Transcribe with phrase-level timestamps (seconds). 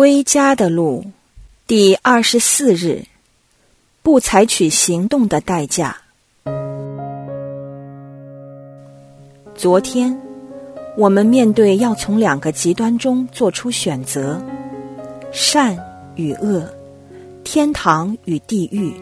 [0.00, 1.04] 归家的路，
[1.66, 3.04] 第二十四日，
[4.02, 5.94] 不采取行动的代价。
[9.54, 10.18] 昨天，
[10.96, 14.42] 我们面对要从两个极端中做出选择：
[15.32, 15.78] 善
[16.14, 16.66] 与恶，
[17.44, 18.94] 天堂与地狱。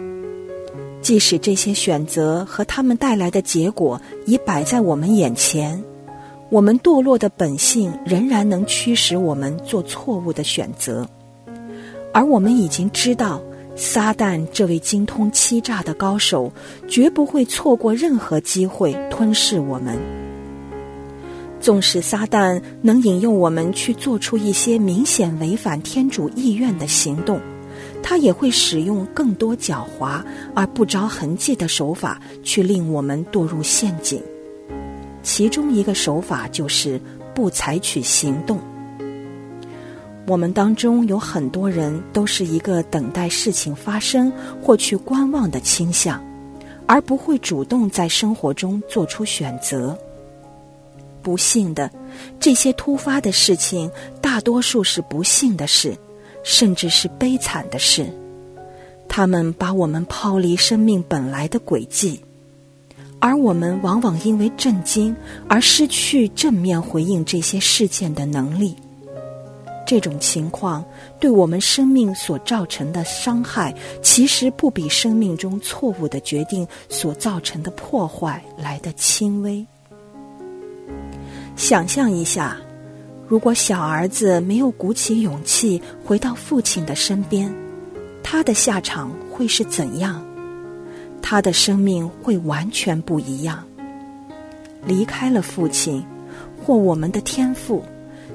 [1.01, 5.80] 即使这些选择和他们带来的结果已摆在我们眼前。
[6.51, 11.07] 我们堕落的本性仍然能驱使我们做错误的选择，
[12.11, 13.43] 而我们已经知道，
[13.77, 16.51] 撒旦这位精通欺诈的高手
[16.88, 19.98] 绝不会错过任何机会吞噬我们。
[21.61, 27.38] 纵使撒旦能引诱我们去做出一些明显违反天主意愿的行动，
[28.02, 30.23] 他也会使用更多狡猾
[30.55, 34.23] 而不着痕迹的手法去令我们堕入陷阱。
[35.28, 36.98] 其中一个手法就是
[37.34, 38.59] 不采取行动。
[40.27, 46.18] 我们当中有很多人都是一个等待事情发生或去观望的倾向，
[46.87, 49.96] 而不会主动在生活中做出选择。
[51.20, 51.90] 不幸的，
[52.40, 53.90] 这些突发的事情
[54.23, 55.95] 大多数是不幸的事，
[56.42, 58.10] 甚至是悲惨的事。
[59.07, 62.18] 他们把我们抛离生命本来的轨迹。
[63.21, 65.15] 而我们往往因为震惊
[65.49, 68.77] 而失去正面回应这些事件的能力。
[69.87, 70.84] 这种情况
[71.19, 79.66] 对我们生命所造成的伤害，其实不比生命中错误的决定所造成的破坏来得轻微。
[81.56, 82.59] 想象一下，
[83.27, 87.50] 如果小儿子没有鼓起勇气回到父亲的身边，
[88.22, 90.22] 他的下场会是怎样？
[91.31, 93.62] 他的生命会完全不一样。
[94.87, 96.03] 离开了父亲，
[96.65, 97.84] 或我们的天赋，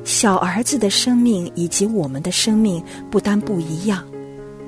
[0.05, 4.05] 小儿子的生命以及我们的生命不单不一样，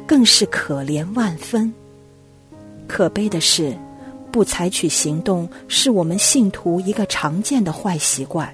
[0.08, 1.72] 更是可怜万分。
[2.88, 3.78] 可悲的是，
[4.32, 8.52] 不采取行动是我们信徒一个常见的坏习惯，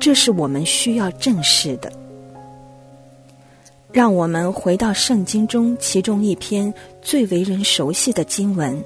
[0.00, 1.92] 这是我们需要正视的。
[3.90, 8.84] 让我们回到圣经中其中一篇最为人熟悉的经文，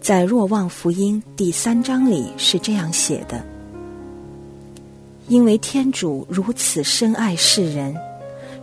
[0.00, 3.44] 在若望福音第三章里是这样写的
[5.26, 7.92] ：“因为天主如此深爱世人，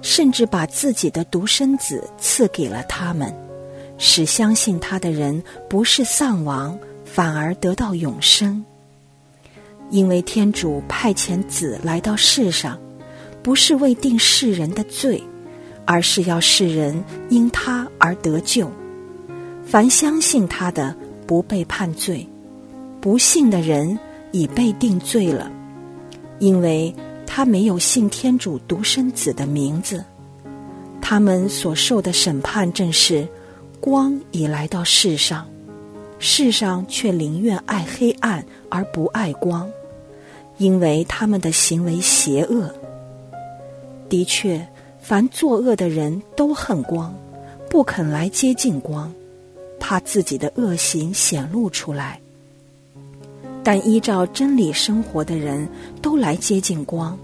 [0.02, 3.36] 甚至把自己的独生子赐给了他们，
[3.98, 8.64] 使相信他的人不是丧亡，反而得到永生。
[9.90, 12.80] 因为天主派遣子来到世上，
[13.44, 15.22] 不是为定世人的罪。”
[15.92, 18.72] 而是要世人因他而得救，
[19.62, 20.96] 凡相信他的
[21.28, 22.26] 不被判罪，
[23.02, 24.00] 不信的人
[24.32, 25.52] 已被定罪了，
[26.40, 26.96] 因为
[27.28, 30.02] 他没有信天主独生子的名字。
[31.02, 33.28] 他们所受的审判正是
[33.82, 35.46] 光已来到世上，
[36.20, 39.70] 世上却宁愿爱黑暗而不爱光，
[40.58, 42.74] 因为他们的行为邪恶。
[44.08, 44.66] 的确。
[45.02, 47.14] 凡作恶的人都恨光，
[47.70, 49.12] 不肯来接近光，
[49.80, 52.22] 怕自己的恶行显露出来。
[53.64, 55.68] 但依照真理生活的人
[56.02, 57.18] 都来接近光，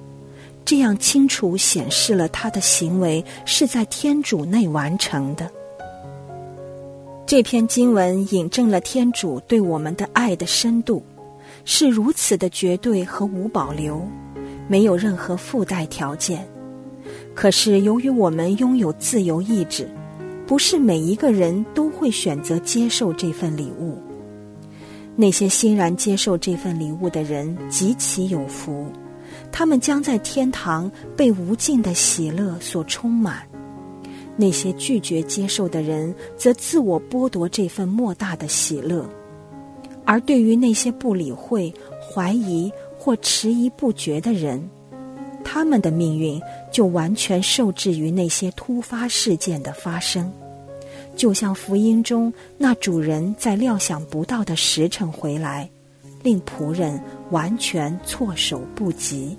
[0.65, 5.49] 这样清楚显示了他的行为是在天主内完成的。
[7.27, 11.03] 这篇经文引证了天主对我们的爱的深度，
[11.63, 14.01] 是如此的绝对和无保留，
[14.67, 16.47] 没有任何附带条件。
[17.37, 19.87] 可是，由于我们拥有自由意志，
[20.47, 23.95] 不是每一个人都会选择接受这份礼物。
[25.15, 28.87] 那些欣然接受这份礼物的人极其有福，
[29.51, 33.43] 他们将在天堂被无尽的喜乐所充满。
[34.35, 39.07] 那些拒绝接受的人，则自我剥夺这份莫大的喜乐。
[40.05, 41.71] 而对于那些不理会、
[42.01, 44.67] 怀疑或迟疑不决的人，
[45.49, 50.29] 他们的命运就完全受制于那些突发事件的发生，
[51.15, 55.67] 就像福音中那主人在料想不到的时辰回来，
[56.21, 57.01] 令仆人
[57.31, 59.37] 完全措手不及。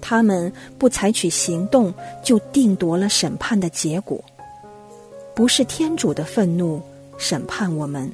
[0.00, 1.92] 他们不采取行动，
[2.24, 4.24] 就定夺了审判的结果。
[5.34, 6.80] 不是天主的愤怒
[7.18, 8.10] 审判我们，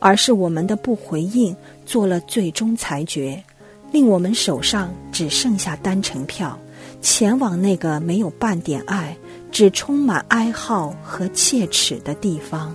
[0.00, 1.56] 而是我们的不回应
[1.86, 3.42] 做了最终裁决。
[3.90, 6.58] 令我们手上只剩下单程票，
[7.00, 9.16] 前往那个没有半点爱、
[9.50, 12.74] 只充满哀号和切齿的地方。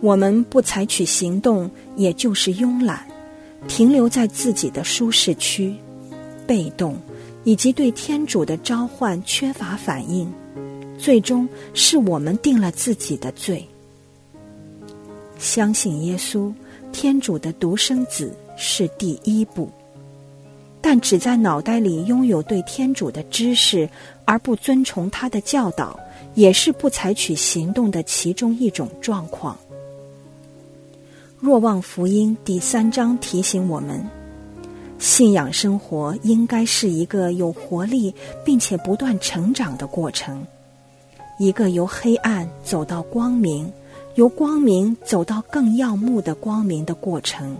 [0.00, 3.06] 我们不采取行动，也就是慵懒，
[3.68, 5.74] 停留在自己的舒适区，
[6.46, 6.96] 被动、
[7.44, 10.30] 以及对天主的召唤缺乏反应，
[10.98, 13.66] 最终是我们定了自己的罪。
[15.38, 16.52] 相信耶稣，
[16.92, 19.70] 天主的独生子是第一步，
[20.82, 23.88] 但只在脑袋里拥有对天主的知识，
[24.26, 25.98] 而不遵从他的教导，
[26.34, 29.56] 也是不采取行动的其中一种状况。
[31.38, 34.06] 若望福音第三章提醒我们。
[34.98, 38.14] 信仰生活应该是一个有活力
[38.44, 40.46] 并且不断成长的过程，
[41.38, 43.72] 一个由黑暗走到光明，
[44.16, 47.56] 由光明走到更耀目的光明的过程。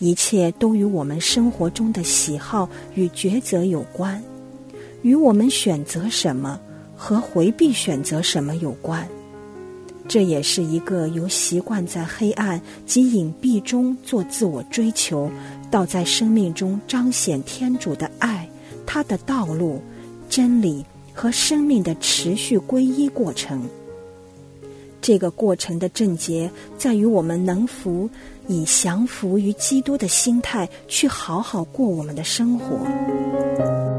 [0.00, 4.20] 一切都与我们生活中的喜好与抉择有关，
[5.02, 6.58] 与我们选择什么
[6.96, 9.06] 和回避选择什么有关。
[10.08, 15.30] 这也是一个由习惯在黑暗及隐蔽中做自我追求，
[15.70, 18.48] 到在生命中彰显天主的爱、
[18.86, 19.80] 他的道路、
[20.30, 23.62] 真理和生命的持续皈依过程。
[25.00, 28.08] 这个过程的症结在于我们能服
[28.46, 33.89] 以降服于基督的心态，去好好过我们的生活。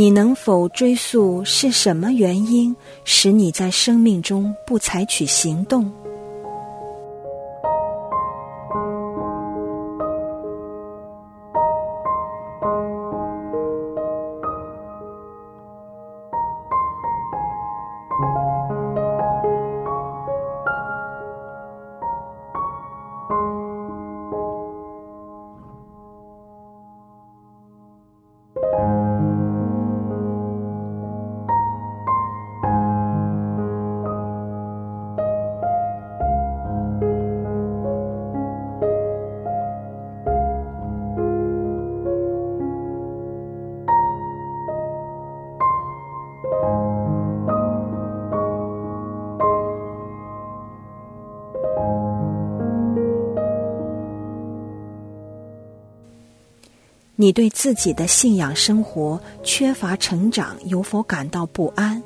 [0.00, 2.74] 你能否追溯是什么原因
[3.04, 5.92] 使你在生命中不采取行动？
[57.20, 62.02] 你对自己的信仰生活缺乏成长，有否感到不安？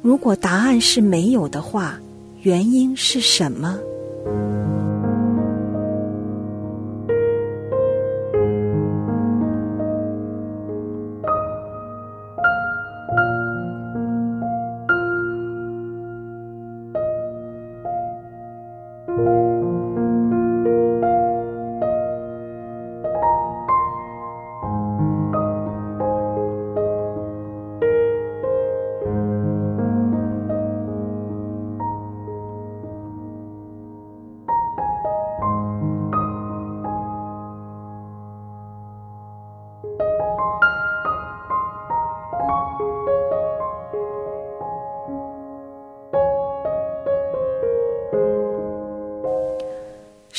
[0.00, 2.00] 如果答案是没有的话，
[2.40, 3.78] 原因是什么？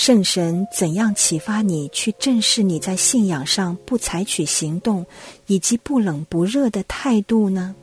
[0.05, 5.05] 圣神怎样启发你去正视你在信仰上不采取行动，
[5.47, 7.73] 以及不冷不热的态度呢？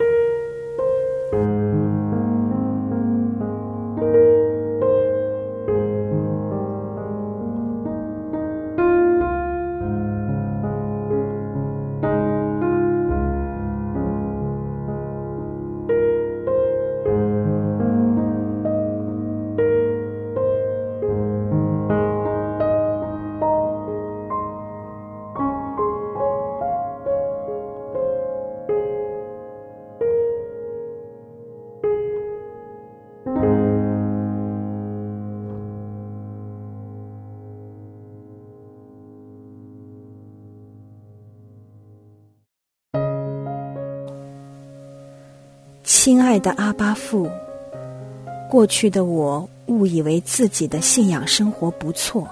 [46.03, 47.31] 亲爱的阿巴父，
[48.49, 52.27] 过去的我误以为自己的信仰生活不错，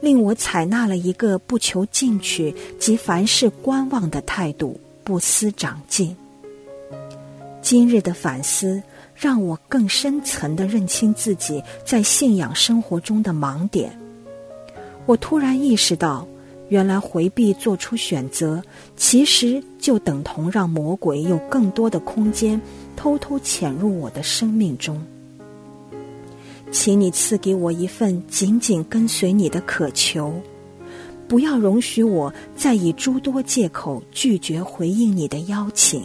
[0.00, 6.16] 令我采纳了一个不求进取及凡事观望的态度，不思长进。
[7.60, 8.82] 今日的反思
[9.14, 13.96] 让我更深层的认清自己在信仰生活中的盲点。
[15.06, 16.26] 我突然意识到。
[16.72, 18.62] 原来回避做出选择，
[18.96, 22.58] 其实就等同让魔鬼有更多的空间，
[22.96, 24.98] 偷偷潜入我的生命中。
[26.70, 30.32] 请你赐给我一份紧紧跟随你的渴求，
[31.28, 36.02] 不要容许我再以诸多借口拒绝回应你的邀请。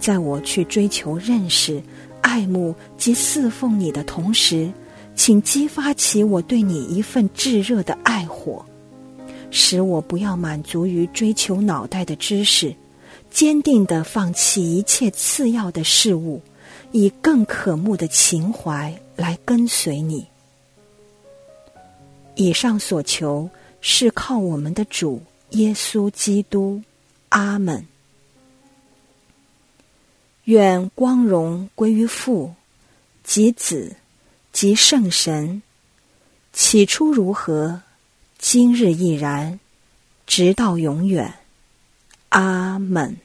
[0.00, 1.80] 在我去追求认识、
[2.20, 4.68] 爱慕及侍奉你的同时，
[5.14, 8.66] 请激发起我对你一份炙热的爱火，
[9.50, 12.74] 使我不要满足于追求脑袋的知识，
[13.30, 16.40] 坚定的放弃一切次要的事物，
[16.92, 20.26] 以更渴慕的情怀来跟随你。
[22.36, 26.82] 以上所求是靠我们的主耶稣基督。
[27.30, 27.86] 阿门。
[30.44, 32.52] 愿光荣归于父
[33.22, 33.94] 及子
[34.52, 35.62] 及圣神，
[36.52, 37.82] 起初如何，
[38.42, 39.60] 今日亦然，
[40.26, 41.34] 直到永远。
[42.30, 43.18] 阿门。